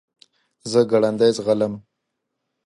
زه 0.71 0.79
ګړندی 0.91 1.31
ځغلم. 1.37 1.73